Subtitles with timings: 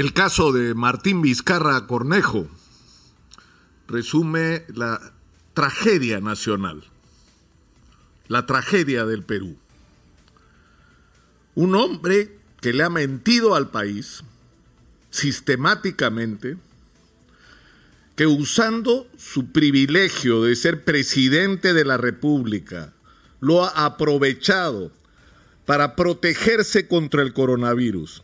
[0.00, 2.48] El caso de Martín Vizcarra Cornejo
[3.86, 4.98] resume la
[5.52, 6.84] tragedia nacional,
[8.26, 9.58] la tragedia del Perú.
[11.54, 14.24] Un hombre que le ha mentido al país
[15.10, 16.56] sistemáticamente,
[18.16, 22.94] que usando su privilegio de ser presidente de la República,
[23.40, 24.92] lo ha aprovechado
[25.66, 28.22] para protegerse contra el coronavirus,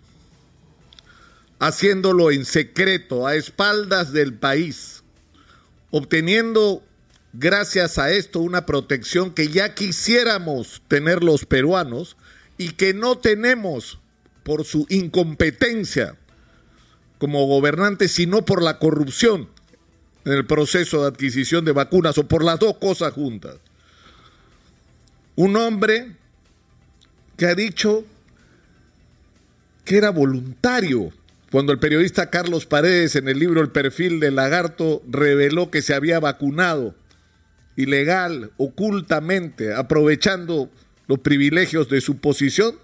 [1.59, 5.03] haciéndolo en secreto, a espaldas del país,
[5.91, 6.83] obteniendo
[7.33, 12.17] gracias a esto una protección que ya quisiéramos tener los peruanos
[12.59, 13.99] y que no tenemos
[14.43, 16.17] por su incompetencia
[17.19, 19.49] como gobernante, sino por la corrupción
[20.25, 23.57] en el proceso de adquisición de vacunas o por las dos cosas juntas.
[25.37, 26.17] Un hombre
[27.37, 28.05] que ha dicho
[29.85, 31.13] que era voluntario
[31.51, 35.95] cuando el periodista Carlos Paredes en el libro El perfil del lagarto reveló que se
[35.95, 36.95] había vacunado
[37.77, 40.71] ilegal, ocultamente, aprovechando
[41.07, 42.75] los privilegios de su posición,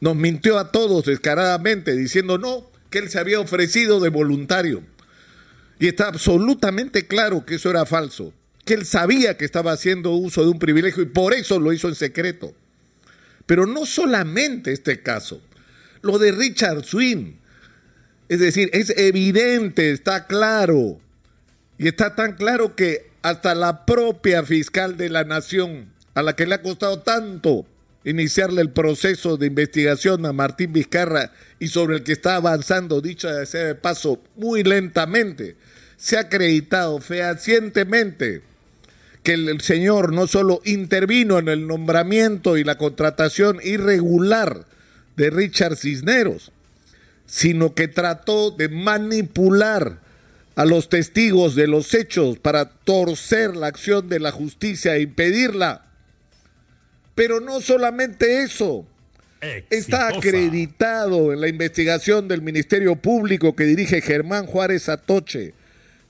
[0.00, 4.82] nos mintió a todos descaradamente diciendo no, que él se había ofrecido de voluntario.
[5.78, 8.32] Y está absolutamente claro que eso era falso,
[8.64, 11.88] que él sabía que estaba haciendo uso de un privilegio y por eso lo hizo
[11.88, 12.54] en secreto.
[13.46, 15.40] Pero no solamente este caso,
[16.02, 17.38] lo de Richard Swin,
[18.28, 21.00] es decir, es evidente, está claro,
[21.78, 26.46] y está tan claro que hasta la propia fiscal de la nación, a la que
[26.46, 27.66] le ha costado tanto
[28.04, 33.28] iniciarle el proceso de investigación a Martín Vizcarra y sobre el que está avanzando, dicho
[33.46, 35.56] sea de paso, muy lentamente,
[35.96, 38.42] se ha acreditado fehacientemente
[39.22, 44.64] que el señor no solo intervino en el nombramiento y la contratación irregular
[45.16, 46.52] de Richard Cisneros,
[47.28, 50.00] sino que trató de manipular
[50.56, 55.86] a los testigos de los hechos para torcer la acción de la justicia e impedirla.
[57.14, 58.84] Pero no solamente eso,
[59.70, 65.52] está acreditado en la investigación del Ministerio Público que dirige Germán Juárez Atoche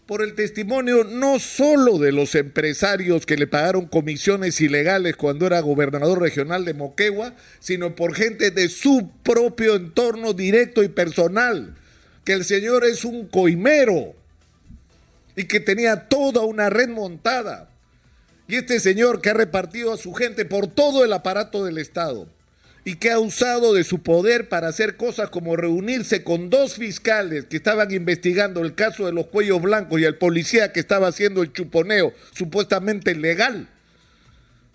[0.08, 5.60] por el testimonio no solo de los empresarios que le pagaron comisiones ilegales cuando era
[5.60, 11.76] gobernador regional de Moquegua, sino por gente de su propio entorno directo y personal,
[12.24, 14.14] que el señor es un coimero
[15.36, 17.68] y que tenía toda una red montada.
[18.48, 22.28] Y este señor que ha repartido a su gente por todo el aparato del Estado
[22.88, 27.44] y que ha usado de su poder para hacer cosas como reunirse con dos fiscales
[27.44, 31.42] que estaban investigando el caso de los cuellos blancos y el policía que estaba haciendo
[31.42, 33.68] el chuponeo supuestamente legal.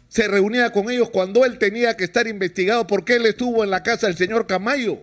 [0.10, 3.82] Se reunía con ellos cuando él tenía que estar investigado porque él estuvo en la
[3.82, 5.00] casa del señor Camayo.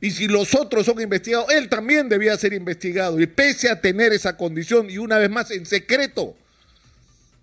[0.00, 3.20] Y si los otros son investigados, él también debía ser investigado.
[3.20, 6.34] Y pese a tener esa condición, y una vez más en secreto,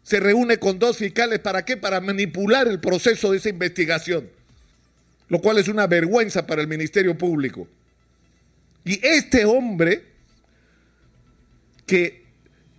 [0.02, 1.38] se reúne con dos fiscales.
[1.38, 1.78] ¿Para qué?
[1.78, 4.39] Para manipular el proceso de esa investigación
[5.30, 7.68] lo cual es una vergüenza para el Ministerio Público.
[8.84, 10.04] Y este hombre,
[11.86, 12.24] que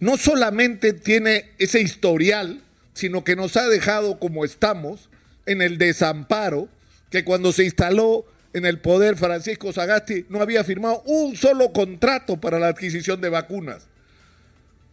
[0.01, 2.63] no solamente tiene ese historial,
[2.93, 5.09] sino que nos ha dejado como estamos,
[5.47, 6.69] en el desamparo,
[7.11, 12.41] que cuando se instaló en el poder Francisco Sagasti no había firmado un solo contrato
[12.41, 13.87] para la adquisición de vacunas,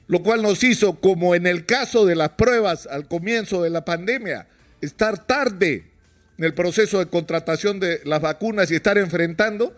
[0.07, 3.83] lo cual nos hizo, como en el caso de las pruebas al comienzo de la
[3.83, 4.47] pandemia,
[4.81, 5.85] estar tarde
[6.37, 9.75] en el proceso de contratación de las vacunas y estar enfrentando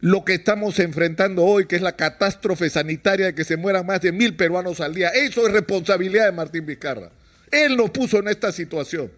[0.00, 4.00] lo que estamos enfrentando hoy, que es la catástrofe sanitaria de que se mueran más
[4.02, 5.08] de mil peruanos al día.
[5.08, 7.10] Eso es responsabilidad de Martín Vizcarra.
[7.50, 9.10] Él nos puso en esta situación.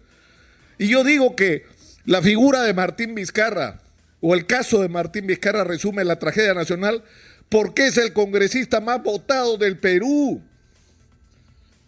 [0.77, 1.65] Y yo digo que
[2.05, 3.81] la figura de Martín Vizcarra
[4.21, 7.03] o el caso de Martín Vizcarra resume la tragedia nacional
[7.49, 10.41] porque es el congresista más votado del Perú.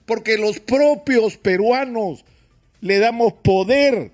[0.06, 2.26] Porque los propios peruanos
[2.82, 4.12] le damos poder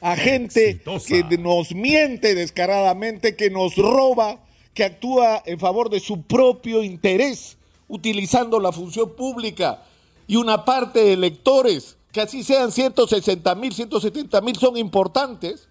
[0.00, 4.40] a gente que nos miente descaradamente, que nos roba,
[4.74, 7.56] que actúa en favor de su propio interés,
[7.88, 9.82] utilizando la función pública
[10.26, 15.68] y una parte de electores, que así sean 160 mil, 170 mil, son importantes,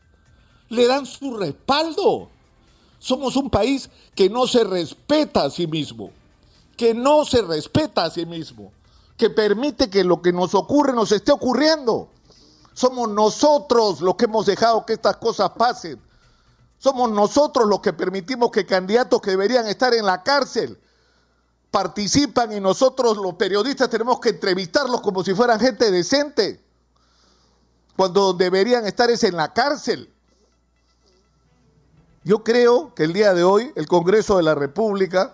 [0.69, 2.29] le dan su respaldo.
[2.99, 6.11] Somos un país que no se respeta a sí mismo,
[6.75, 8.71] que no se respeta a sí mismo,
[9.17, 12.09] que permite que lo que nos ocurre nos esté ocurriendo.
[12.75, 15.97] Somos nosotros los que hemos dejado que estas cosas pasen.
[16.77, 20.77] Somos nosotros los que permitimos que candidatos que deberían estar en la cárcel
[21.71, 26.61] participan y nosotros los periodistas tenemos que entrevistarlos como si fueran gente decente,
[27.95, 30.13] cuando deberían estar es en la cárcel.
[32.25, 35.33] Yo creo que el día de hoy el Congreso de la República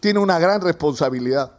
[0.00, 1.52] tiene una gran responsabilidad,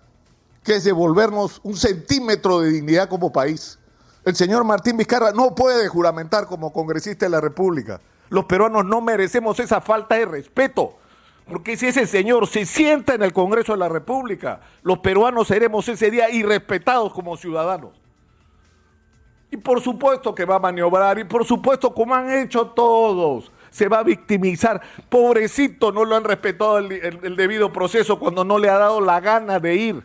[0.63, 3.79] que es devolvernos un centímetro de dignidad como país.
[4.25, 8.01] El señor Martín Vizcarra no puede juramentar como congresista de la República.
[8.29, 10.97] Los peruanos no merecemos esa falta de respeto.
[11.47, 15.87] Porque si ese señor se sienta en el Congreso de la República, los peruanos seremos
[15.87, 17.91] ese día irrespetados como ciudadanos.
[19.51, 23.87] Y por supuesto que va a maniobrar, y por supuesto, como han hecho todos, se
[23.87, 24.81] va a victimizar.
[25.07, 29.19] Pobrecito, no lo han respetado el, el debido proceso cuando no le ha dado la
[29.19, 30.03] gana de ir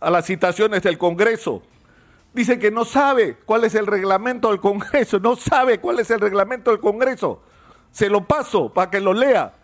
[0.00, 1.62] a las citaciones del Congreso.
[2.32, 6.20] Dice que no sabe cuál es el reglamento del Congreso, no sabe cuál es el
[6.20, 7.42] reglamento del Congreso.
[7.90, 9.54] Se lo paso para que lo lea.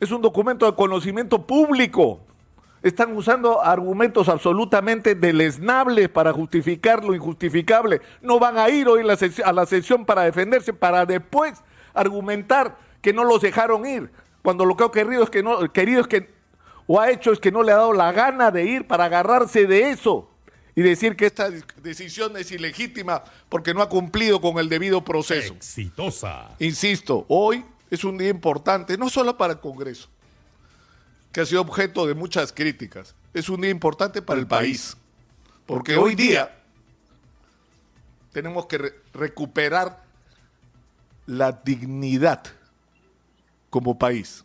[0.00, 2.20] Es un documento de conocimiento público.
[2.82, 8.00] Están usando argumentos absolutamente deleznables para justificar lo injustificable.
[8.22, 9.02] No van a ir hoy
[9.44, 11.62] a la sesión para defenderse, para después
[11.92, 14.10] argumentar que no los dejaron ir.
[14.42, 16.32] Cuando lo que ha querido es que no, querido es que,
[16.86, 19.66] o ha hecho es que no le ha dado la gana de ir para agarrarse
[19.66, 20.30] de eso
[20.78, 21.50] y decir que esta
[21.82, 25.54] decisión es ilegítima porque no ha cumplido con el debido proceso.
[25.54, 26.54] Exitosa.
[26.60, 30.08] Insisto, hoy es un día importante, no solo para el Congreso,
[31.32, 34.96] que ha sido objeto de muchas críticas, es un día importante para el, país,
[35.66, 36.56] porque hoy día
[38.30, 40.04] tenemos que re recuperar
[41.26, 42.44] la dignidad
[43.68, 44.44] como país.